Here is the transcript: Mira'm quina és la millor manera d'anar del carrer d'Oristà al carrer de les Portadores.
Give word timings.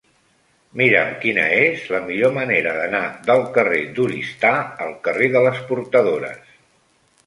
Mira'm 0.79 1.11
quina 1.25 1.43
és 1.57 1.83
la 1.97 2.01
millor 2.07 2.33
manera 2.39 2.75
d'anar 2.79 3.03
del 3.31 3.47
carrer 3.61 3.85
d'Oristà 4.01 4.57
al 4.89 5.01
carrer 5.09 5.33
de 5.39 5.49
les 5.49 5.65
Portadores. 5.73 6.63